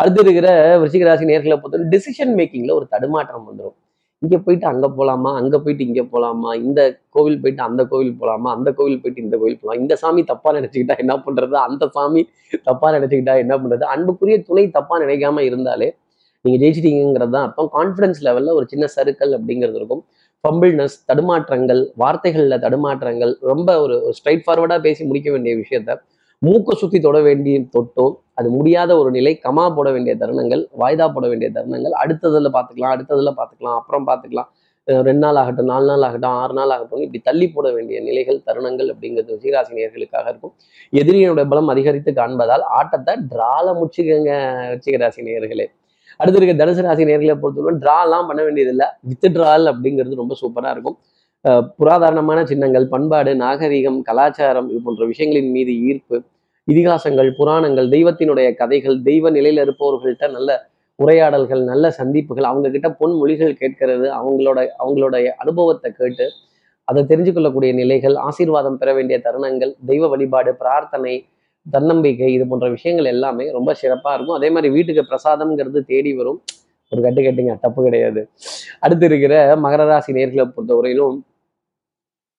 அடுத்து 0.00 0.20
இருக்கிற 0.26 0.48
விருச்சிக 0.82 1.04
ராசி 1.08 1.26
நேர்களை 1.32 1.56
பொறுத்தவரை 1.62 1.90
டிசிஷன் 1.96 2.32
மேக்கிங்ல 2.38 2.72
ஒரு 2.78 2.86
தடுமாற்றம் 2.94 3.46
வந்துடும் 3.48 3.76
இங்கே 4.22 4.38
போயிட்டு 4.44 4.66
அங்கே 4.70 4.88
போகலாமா 4.98 5.30
அங்கே 5.40 5.58
போயிட்டு 5.64 5.84
இங்கே 5.88 6.04
போலாமா? 6.12 6.50
இந்த 6.66 6.80
கோவில் 7.14 7.40
போயிட்டு 7.42 7.62
அந்த 7.68 7.82
கோவில் 7.90 8.14
போகலாமா 8.20 8.50
அந்த 8.56 8.68
கோவில் 8.78 9.00
போயிட்டு 9.02 9.22
இந்த 9.24 9.36
கோவில் 9.40 9.58
போகலாம் 9.60 9.80
இந்த 9.82 9.94
சாமி 10.02 10.22
தப்பாக 10.30 10.52
நினச்சிக்கிட்டா 10.58 10.96
என்ன 11.04 11.14
பண்ணுறது 11.26 11.56
அந்த 11.66 11.84
சாமி 11.96 12.22
தப்பாக 12.68 12.92
நினச்சிக்கிட்டா 12.96 13.34
என்ன 13.44 13.54
பண்ணுறது 13.62 13.86
அன்புக்குரிய 13.94 14.36
துணை 14.48 14.64
தப்பாக 14.78 14.98
நினைக்காம 15.04 15.44
இருந்தாலே 15.48 15.88
நீங்கள் 16.44 16.60
ஜெயிச்சிட்டீங்கிறது 16.62 17.34
தான் 17.36 17.44
அர்த்தம் 17.46 17.70
கான்ஃபிடன்ஸ் 17.76 18.20
லெவலில் 18.26 18.56
ஒரு 18.58 18.66
சின்ன 18.72 18.84
சருக்கள் 18.96 19.32
அப்படிங்கிறது 19.36 19.78
இருக்கும். 19.80 20.02
ஃபம்பிள்னஸ் 20.44 20.96
தடுமாற்றங்கள் 21.10 21.80
வார்த்தைகளில் 22.02 22.62
தடுமாற்றங்கள் 22.64 23.32
ரொம்ப 23.50 23.70
ஒரு 23.84 23.96
ஸ்ட்ரைட் 24.18 24.44
ஃபார்வர்டாக 24.46 24.80
பேசி 24.80 25.02
முடிக்க 25.04 25.28
வேண்டிய 25.30 25.54
விஷயத்த 25.62 25.90
மூக்க 26.42 26.74
சுத்தி 26.80 26.98
தொட 27.00 27.18
வேண்டிய 27.26 27.56
தொட்டோ 27.74 28.06
அது 28.38 28.48
முடியாத 28.56 28.90
ஒரு 29.00 29.10
நிலை 29.16 29.32
கமா 29.44 29.64
போட 29.76 29.88
வேண்டிய 29.94 30.14
தருணங்கள் 30.22 30.62
வாய்தா 30.82 31.06
போட 31.14 31.26
வேண்டிய 31.32 31.48
தருணங்கள் 31.56 31.94
அடுத்ததுல 32.02 32.50
பார்த்துக்கலாம் 32.56 32.94
அடுத்ததுல 32.94 33.32
பார்த்துக்கலாம் 33.38 33.78
அப்புறம் 33.80 34.06
பார்த்துக்கலாம் 34.08 34.50
ரெண்டு 34.86 35.22
நாள் 35.24 35.38
ஆகட்டும் 35.42 35.70
நாலு 35.70 35.86
நாள் 35.90 36.04
ஆகட்டும் 36.08 36.34
ஆறு 36.40 36.54
நாள் 36.58 36.72
ஆகட்டும் 36.74 37.02
இப்படி 37.04 37.20
தள்ளி 37.28 37.46
போட 37.54 37.66
வேண்டிய 37.76 37.96
நிலைகள் 38.08 38.38
தருணங்கள் 38.48 38.90
அப்படிங்கிறது 38.92 39.34
ரிஷிராசி 39.36 39.72
நேர்களுக்காக 39.78 40.26
இருக்கும். 40.32 40.54
எதிரியனுடைய 40.92 41.46
பலம் 41.52 41.72
அதிகரித்து 41.74 42.12
காண்பதால் 42.20 42.64
ஆட்டத்தை 42.78 43.14
டிரால 43.32 43.66
முடிச்சுக்கங்க 43.78 44.32
ரிச்சிகராசி 44.74 45.26
நேர்களே 45.28 45.66
அடுத்து 46.20 46.38
இருக்க 46.40 46.54
தனுசு 46.60 46.82
ராசி 46.86 47.04
நேர்களை 47.08 47.34
பொறுத்தவரை 47.40 47.78
டிராலாம் 47.82 48.28
பண்ண 48.28 48.40
வேண்டியதில்லை. 48.46 48.86
வித் 49.08 49.26
ட்ரால் 49.36 49.66
அப்படிங்கிறது 49.72 50.22
ரொம்ப 50.22 50.34
சூப்பராக 50.42 50.74
இருக்கும். 50.76 50.96
புராதாரணமான 51.78 52.38
சின்னங்கள் 52.44 52.86
பண்பாடு 52.92 53.32
நாகரிகம் 53.42 53.98
கலாச்சாரம் 54.02 54.68
இது 54.70 54.80
போன்ற 54.86 55.06
விஷயங்களின் 55.06 55.52
மீது 55.56 55.72
ஈர்ப்பு 55.88 56.16
இதிகாசங்கள் 56.68 57.28
புராணங்கள் 57.38 57.88
தெய்வத்தினுடைய 57.94 58.48
கதைகள் 58.60 58.96
தெய்வ 59.08 59.30
நிலையில 59.30 59.64
இருப்பவர்கள்ட்ட 59.66 60.28
நல்ல 60.36 60.50
உரையாடல்கள் 60.98 61.62
நல்ல 61.70 61.90
சந்திப்புகள் 61.90 62.48
அவங்க 62.50 62.68
கிட்ட 62.70 62.88
பொன்மொழிகள் 63.00 63.54
கேட்கிறது 63.60 64.06
அவங்களோட 64.18 64.58
அவங்களுடைய 64.82 65.26
அனுபவத்தை 65.42 65.90
கேட்டு 65.92 66.26
அதை 66.88 67.00
தெரிஞ்சு 67.12 67.32
கொள்ளக்கூடிய 67.36 67.72
நிலைகள் 67.72 68.16
ஆசீர்வாதம் 68.28 68.78
பெற 68.80 68.90
வேண்டிய 68.98 69.16
தருணங்கள் 69.26 69.72
தெய்வ 69.90 70.08
வழிபாடு 70.08 70.50
பிரார்த்தனை 70.54 71.14
தன்னம்பிக்கை 71.66 72.32
இது 72.32 72.44
போன்ற 72.46 72.66
விஷயங்கள் 72.74 73.12
எல்லாமே 73.14 73.46
ரொம்ப 73.50 73.70
சிறப்பா 73.82 74.10
இருக்கும். 74.16 74.36
அதே 74.38 74.48
மாதிரி 74.50 74.68
வீட்டுக்கு 74.76 75.02
பிரசாதம்ங்கிறது 75.12 75.80
தேடி 75.92 76.12
வரும். 76.18 76.38
ஒரு 76.92 77.00
கட்டு 77.02 77.20
கட்டுங்க 77.22 77.54
தப்பு 77.64 77.80
கிடையாது. 77.86 78.20
அடுத்து 78.84 79.06
இருக்கிற 79.06 79.34
மகர 79.64 79.84
ராசி 79.90 80.12
நேர்களை 80.18 80.44
பொறுத்தவரையிலும் 80.56 81.16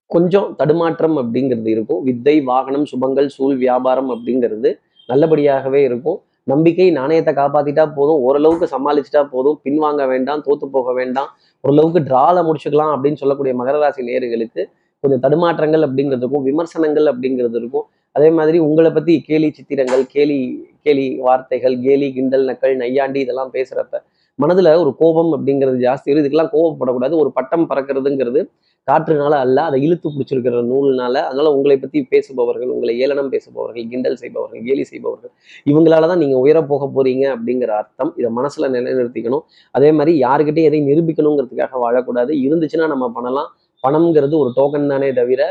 கொஞ்சம் 0.07 0.55
தடுமாற்றம் 0.55 1.17
அப்படிங்கிறது 1.17 1.65
இருக்கும். 1.65 2.03
வித்தை 2.03 2.41
வாகனம் 2.41 2.85
சுபங்கள் 2.91 3.25
சூழ் 3.25 3.57
வியாபாரம் 3.57 4.09
அப்படிங்கிறது 4.09 4.69
நல்லபடியாகவே 5.09 5.81
இருக்கும். 5.83 6.21
நம்பிக்கை 6.43 6.91
நாணயத்தை 6.91 7.33
காப்பாத்திட்டா 7.33 7.93
போதும். 7.93 8.19
ஓரளவுக்கு 8.27 8.67
சமாளிச்சுட்டா 8.77 9.23
போதும். 9.29 9.59
பின்வாங்க 9.63 10.07
வேண்டாம் 10.07 10.43
தோத்து 10.47 10.67
போக 10.71 10.93
வேண்டாம். 10.93 11.29
ஓரளவுக்கு 11.61 11.99
டிரால 11.99 12.43
முடிச்சுக்கலாம் 12.47 12.91
அப்படின்னு 12.95 13.21
சொல்லக்கூடிய 13.21 13.53
மகர 13.61 13.77
ராசி 13.79 14.03
நேர்களுக்கு 14.09 14.63
கொஞ்சம் 14.99 15.23
தடுமாற்றங்கள் 15.23 15.83
அப்படிங்கிறதுக்கும் 15.87 16.45
விமர்சனங்கள் 16.49 17.07
அப்படிங்கிறது 17.11 17.57
இருக்கும். 17.61 17.85
அதே 18.11 18.29
மாதிரி 18.29 18.57
உங்களை 18.57 18.91
பத்தி 18.91 19.21
கேலி 19.21 19.51
சித்திரங்கள் 19.51 20.05
கேலி 20.13 20.69
கேலி 20.81 21.17
வார்த்தைகள் 21.19 21.75
கேலி 21.79 22.13
கிண்டல் 22.13 22.45
நக்கல் 22.49 22.75
நையாண்டி 22.75 23.19
இதெல்லாம் 23.19 23.51
பேசுறப்ப 23.53 24.01
மனதில் 24.39 24.69
ஒரு 24.83 24.91
கோபம் 25.01 25.31
அப்படிங்கிறது 25.35 25.77
ஜாஸ்தி 25.85 26.09
இருக்கு 26.09 26.23
இதுக்கெல்லாம் 26.23 26.51
கோபப்படக்கூடாது. 26.55 27.13
ஒரு 27.21 27.29
பட்டம் 27.37 27.67
பறக்கிறதுங்கிறது 27.69 28.41
காற்றுனால 28.87 29.37
அல்ல 29.45 29.57
அதை 29.69 29.77
இழுத்து 29.85 30.07
பிடிச்சிருக்கிற 30.15 30.59
நூல்னால. 30.71 31.15
அதனால 31.27 31.47
உங்களை 31.55 31.77
பற்றி 31.77 31.99
பேசுபவர்கள் 32.11 32.69
உங்களை 32.75 32.93
ஏளனம் 33.05 33.31
பேசுபவர்கள் 33.33 33.87
கிண்டல் 33.93 34.19
செய்பவர்கள் 34.21 34.61
கேலி 34.67 34.83
செய்பவர்கள் 34.91 35.31
இவங்களால 35.71 36.07
தான் 36.11 36.21
நீங்கள் 36.23 36.41
உயர 36.45 36.59
போக 36.71 36.85
போறீங்க 36.97 37.25
அப்படிங்கிற 37.35 37.71
அர்த்தம். 37.81 38.11
இதை 38.19 38.29
மனசில் 38.39 38.71
நிலைநிறுத்திக்கணும். 38.75 39.43
அதே 39.77 39.89
மாதிரி 39.97 40.13
யாருக்கிட்டையும் 40.25 40.69
எதையும் 40.71 40.89
நிரூபிக்கணுங்கிறதுக்காக 40.91 41.81
வாழக்கூடாது. 41.85 42.31
இருந்துச்சுன்னா 42.45 42.87
நம்ம 42.93 43.07
பண்ணலாம். 43.17 43.49
பணம்ங்கிறது 43.83 44.35
ஒரு 44.43 44.51
டோக்கன் 44.59 44.91
தானே 44.93 45.09
தவிர 45.21 45.41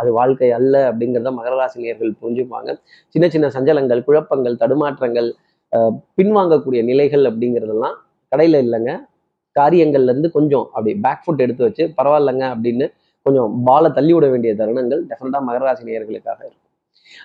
அது 0.00 0.10
வாழ்க்கை 0.18 0.48
அல்ல 0.58 0.74
அப்படிங்கிறத 0.90 1.32
மகர 1.40 1.56
ராசி 1.58 1.92
புரிஞ்சுப்பாங்க 2.22 2.70
சின்ன 3.14 3.26
சின்ன 3.34 3.46
சஞ்சலங்கள் 3.56 4.06
குழப்பங்கள் 4.08 4.60
தடுமாற்றங்கள் 4.62 5.28
பின்வாங்கக்கூடிய 6.18 6.80
நிலைகள் 6.88 7.24
அப்படிங்கிறதெல்லாம் 7.30 7.96
கடையில 8.34 8.62
இல்லைங்க. 8.66 8.92
காரியங்கள்ல 9.56 10.12
இருந்து 10.12 10.30
கொஞ்சம் 10.36 10.66
அப்படி 10.74 10.92
பேக் 11.06 11.24
ஃபுட் 11.24 11.42
எடுத்து 11.44 11.62
வச்சு 11.66 11.84
பரவாயில்லைங்க 11.98 12.44
அப்படின்னு 12.54 12.86
கொஞ்சம் 13.26 13.50
பாலை 13.66 13.88
தள்ளி 13.96 14.12
விட 14.14 14.26
வேண்டிய 14.32 14.52
தருணங்கள் 14.60 15.02
டெஃபினட்டாக 15.10 15.42
மகராசி 15.48 15.82
நேர்களுக்காக 15.88 15.88
நேயர்களுக்காக 15.88 16.40
இருக்கும். 16.46 16.60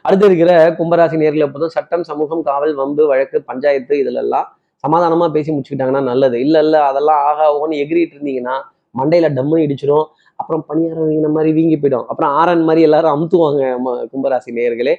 அடுத்து 0.05 0.25
இருக்கிற 0.29 0.51
கும்பராசி 0.77 1.15
நேர்களை 1.21 1.45
பொறுத்தும் 1.53 1.75
சட்டம் 1.77 2.05
சமூகம் 2.09 2.43
காவல் 2.49 2.73
வம்பு 2.79 3.03
வழக்கு 3.11 3.37
பஞ்சாயத்து 3.49 3.93
இதுலெல்லாம் 4.03 4.47
சமாதானமாக 4.83 5.27
சமாதானமா 5.27 5.27
பேசி 5.35 5.49
முடிச்சுக்கிட்டாங்கன்னா 5.53 6.03
நல்லது. 6.09 6.35
இல்ல 6.45 6.57
இல்ல 6.65 6.75
அதெல்லாம் 6.89 7.21
ஆகா 7.29 7.45
ஓன்னு 7.61 7.79
எகிரிட்டு 7.83 8.15
இருந்தீங்கன்னா 8.17 8.55
மண்டையில 8.99 9.27
டம்முன்னு 9.37 9.65
இடிச்சிடும் 9.67 10.05
அப்புறம் 10.39 10.61
பணியாரம் 10.69 11.07
வீங்கின 11.07 11.31
மாதிரி 11.37 11.51
வீங்கி 11.57 11.77
போயிடும். 11.81 12.05
அப்புறம் 12.11 12.31
ஆரன் 12.41 12.63
மாதிரி 12.67 12.81
எல்லாரும் 12.87 13.13
அமுத்துவாங்க 13.15 13.63
கும்பராசி 14.11 14.51
நேயர்களே. 14.59 14.93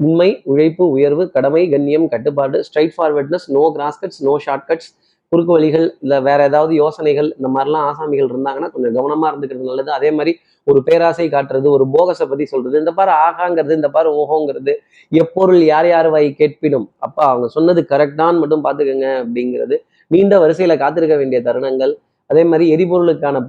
உண்மை 0.00 0.28
உழைப்பு 0.52 0.84
உயர்வு 0.96 1.24
கடமை 1.36 1.62
கண்ணியம் 1.74 2.06
கட்டுப்பாடு 2.14 2.58
straightforwardness 2.96 3.46
no 3.56 3.62
crosscuts 3.76 4.20
no 4.28 4.34
shortcuts 4.46 4.90
குறுக்கு 5.32 5.52
வழிகள் 5.52 5.86
இல்லை 6.02 6.18
வேற 6.20 6.40
ஏதாவது 6.50 6.74
யோசனைகள் 6.74 7.28
இந்த 7.38 7.48
மாதிரிலாம் 7.54 7.86
ஆசாமிகள் 7.90 8.28
இருந்தாங்கன்னா 8.32 8.68
கொஞ்சம் 8.74 8.96
கவனமா 8.98 9.26
இருந்துக்கிறது 9.30 9.70
நல்லது. 9.70 9.90
அதே 9.92 10.10
மாதிரி 10.10 10.32
ஒரு 10.64 10.80
பேராசை 10.82 11.26
காட்டுறது 11.28 11.66
ஒரு 11.76 11.84
போகஸை 11.94 12.26
பத்தி 12.28 12.44
சொல்றது. 12.44 12.76
இந்த 12.78 12.92
பாரு 12.92 13.12
ஆகாங்கிறது 13.26 13.74
இந்த 13.80 13.88
பாரு 13.96 14.10
ஓஹோங்கிறது 14.20 14.74
எப்பொருள் 15.22 15.62
யார் 15.72 15.88
யார் 15.88 16.08
வாய் 16.10 16.28
கேட்பினும்? 16.40 16.86
அப்பா 16.98 17.24
அவங்க 17.32 17.48
சொன்னது 17.48 17.82
கரெக்டான்னு 17.92 18.42
மட்டும் 18.42 18.64
பாத்துக்கோங்க 18.64 19.08
அப்படிங்கிறது 19.22 19.78
நீண்ட 20.10 20.34
வரிசையில 20.44 20.76
காத்திருக்க 20.78 21.16
வேண்டிய 21.16 21.40
தருணங்கள். 21.42 21.92
அதே 22.30 22.44
மாதிரி 22.44 22.66
எரிபொருளுக்கான 22.76 23.42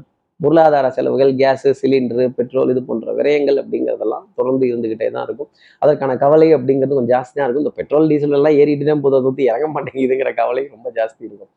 பொருளாதார 0.43 0.87
செலவுகள் 0.95 1.31
கேஸு 1.41 1.69
சிலிண்டரு 1.81 2.23
பெட்ரோல் 2.37 2.71
இது 2.73 2.81
போன்ற 2.87 3.13
விரயங்கள் 3.19 3.57
அப்படிங்கிறதெல்லாம் 3.61 4.25
தொடர்ந்து 4.37 4.65
இருந்துக்கிட்டே 4.71 5.07
தான் 5.15 5.25
இருக்கும். 5.27 5.49
அதற்கான 5.83 6.17
கவலை 6.23 6.47
அப்படிங்கிறது 6.57 6.97
கொஞ்சம் 6.97 7.13
ஜாஸ்தியாக 7.15 7.45
இருக்கும். 7.45 7.65
இந்த 7.65 7.73
பெட்ரோல் 7.79 8.09
டீசல் 8.11 8.35
எல்லாம் 8.39 8.57
ஏறிட்டு 8.61 8.85
தான் 8.89 9.03
போதை 9.05 9.19
தூத்தி 9.25 9.43
இறங்க 9.49 9.67
மாட்டேங்குதுங்கிற 9.75 10.31
கவலை 10.41 10.63
ரொம்ப 10.75 10.87
ஜாஸ்தி 10.99 11.23
இருக்கும். 11.29 11.51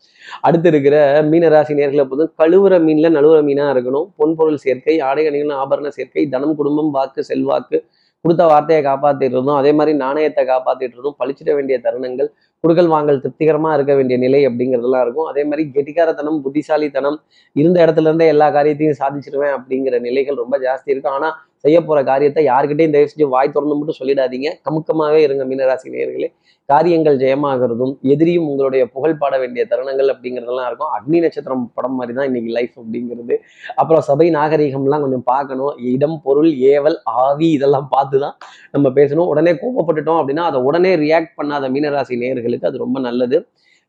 அடுத்து 0.49 0.70
இருக்கிற 0.73 0.97
மீனராசி 1.30 1.75
நேர்களை 1.80 2.06
போது 2.12 2.25
கழுவுற 2.42 2.75
மீனில் 2.88 3.14
நழுவுற 3.18 3.40
மீனாக 3.50 3.75
இருக்கணும். 3.76 4.08
பொன்பொருள் 4.20 4.62
சேர்க்கை 4.66 4.97
ஆடை 5.11 5.25
அணிகள் 5.30 5.54
ஆபரண 5.62 5.90
சேர்க்கை 5.99 6.25
தனம் 6.37 6.56
குடும்பம் 6.61 6.92
வாக்கு 6.99 7.23
செல்வாக்கு 7.30 7.80
கொடுத்த 8.25 8.44
வார்த்தையை 8.52 8.80
காப்பாத்திட்டு 8.88 9.37
இருந்தோம் 9.37 9.58
அதே 9.60 9.72
மாதிரி 9.78 9.92
நாணயத்தை 10.04 10.42
காப்பாத்திட்டு 10.52 10.94
இருந்தோம் 10.96 11.18
பழிச்சிட 11.20 11.50
வேண்டிய 11.58 11.76
தருணங்கள் 11.87 12.28
குடுக்கல் 12.64 12.90
வாங்கல் 12.94 13.20
திருப்திகரமா 13.25 13.70
இருக்க 13.76 13.92
வேண்டிய 13.98 14.16
நிலை 14.25 14.40
அப்படிங்கிறதுலாம் 14.48 15.04
இருக்கும். 15.06 15.28
அதே 15.32 15.42
மாதிரி 15.50 15.64
கெட்டிக்காரத்தனம் 15.76 16.38
புத்திசாலித்தனம் 16.46 17.18
இருந்த 17.56 17.78
இடத்துல 17.84 18.08
இருந்தே 18.10 18.26
எல்லா 18.34 18.48
காரியத்தையும் 18.56 18.98
சாதிச்சிருவேன் 19.02 19.54
அப்படிங்கிற 19.58 19.98
நிலைகள் 20.08 20.40
ரொம்ப 20.42 20.58
ஜாஸ்தி 20.66 20.90
இருக்கும். 20.94 21.16
ஆனா 21.18 21.28
செய்ய 21.64 21.76
போற 21.86 21.98
காரியத்தை 22.10 22.42
யாருக்கிட்டையும் 22.48 22.94
தயவு 22.94 23.10
செஞ்சு 23.12 23.26
வாய் 23.34 23.54
திறந்து 23.54 23.76
மட்டும் 23.78 23.98
சொல்லிடாதீங்க. 24.00 24.48
கமுக்கமாகவே 24.66 25.20
இருங்க 25.26 25.44
மீனராசி 25.50 25.94
நேயர்களே. 25.94 26.28
காரியங்கள் 26.68 27.18
ஜெயமாகிறதும் 27.22 27.92
எதிரியும் 28.12 28.48
உங்களுடைய 28.50 28.82
புகழ் 28.94 29.18
பாட 29.20 29.34
வேண்டிய 29.42 29.62
தருணங்கள் 29.70 30.10
அப்படிங்கிறதெல்லாம் 30.12 30.66
இருக்கும். 30.70 30.90
அக்னி 30.96 31.18
நட்சத்திரம் 31.24 31.62
படம் 31.76 31.96
மாதிரி 31.98 32.14
தான் 32.18 32.28
இன்னைக்கு 32.30 32.50
லைஃப் 32.56 32.74
அப்படிங்கிறது. 32.82 33.36
அப்புறம் 33.80 34.02
சபை 34.08 34.26
நாகரீகம்லாம் 34.38 35.04
கொஞ்சம் 35.04 35.26
பார்க்கணும். 35.32 35.72
இடம் 35.92 36.18
பொருள் 36.26 36.50
ஏவல் 36.72 36.98
ஆவி 37.24 37.48
இதெல்லாம் 37.58 37.88
பார்த்து 37.94 38.18
தான் 38.24 38.36
நம்ம 38.74 38.92
பேசணும். 38.98 39.30
உடனே 39.34 39.54
கோபப்பட்டுட்டோம் 39.62 40.20
அப்படின்னா 40.22 40.44
அதை 40.50 40.60
உடனே 40.70 40.92
ரியாக்ட் 41.04 41.34
பண்ணாத 41.40 41.70
மீனராசி 41.76 42.16
நேயர்களுக்கு 42.24 42.68
அது 42.70 42.84
ரொம்ப 42.86 43.00
நல்லது. 43.08 43.38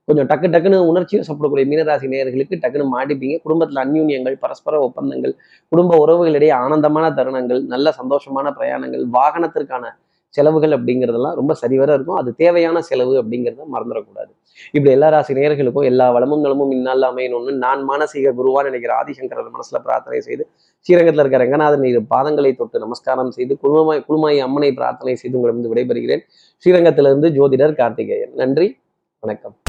கொஞ்சம் 0.10 0.28
டக்கு 0.30 0.48
டக்குன்னு 0.54 0.78
உணர்ச்சியை 0.92 1.24
சாப்பிடக்கூடிய 1.28 1.66
மீனராசி 1.72 2.08
நேயர்களுக்கு 2.13 2.56
டக்குன்னு 2.62 2.86
மாட்டிப்பீங்க. 2.96 3.36
குடும்பத்தில் 3.46 3.82
அந்யூன்யங்கள் 3.86 4.38
பரஸ்பர 4.44 4.80
ஒப்பந்தங்கள் 4.89 5.34
குடும்ப 5.72 5.98
உறவுகளிடையே 6.04 6.54
ஆனந்தமான 6.63 7.08
தருணங்கள் 7.20 7.62
நல்ல 7.74 7.94
சந்தோஷமான 8.00 8.48
பிரயாணங்கள் 8.60 9.04
வாகனத்திற்கான 9.18 9.92
செலவுகள் 10.38 10.74
அப்படிங்கிறதெல்லாம் 10.78 11.38
ரொம்ப 11.39 11.54
சரிவர 11.62 11.89
இருக்கும். 11.98 12.18
அது 12.22 12.30
தேவையான 12.42 12.82
செலவு 12.89 13.13
அப்படிங்கிறத 13.22 13.63
மறந்துடக்கூடாது. 13.75 14.32
இப்படி 14.75 14.92
எல்லா 14.96 15.08
ராசி 15.13 15.34
நேயர்களுக்கும் 15.38 15.88
எல்லா 15.92 16.12
வளமும் 16.16 16.44
நலமும் 16.46 16.74
இந்நாளில் 16.78 17.08
அமையணும்னு 17.12 17.54
நான் 17.66 17.82
மானசீக 17.89 18.34
குருவான் 18.39 18.68
நினைக்கிற 18.70 18.94
ஆதிசங்கரர் 19.01 19.54
மனசுல 19.56 19.80
பிரார்த்தனை 19.86 20.20
செய்து 20.28 20.44
ஸ்ரீரங்கத்தில் 20.86 21.24
இருக்கிற 21.24 21.44
ரங்கநாதன் 21.44 21.88
இரு 21.92 22.01
பாதங்களை 22.13 22.51
தொட்டு 22.60 22.84
நமஸ்காரம் 22.86 23.34
செய்து 23.38 23.56
குழுமாய் 23.63 24.06
குழுமாய் 24.10 24.44
அம்மனை 24.48 24.72
பிரார்த்தனை 24.82 25.16
செய்து 25.24 25.38
உங்களிடம் 25.39 25.72
விடைபெறுகிறேன். 25.74 26.24
ஸ்ரீரங்கத்திலிருந்து 26.63 27.30
ஜோதிடர் 27.39 27.80
கார்த்திகேயன். 27.82 28.36
நன்றி 28.44 28.70
வணக்கம். 29.24 29.56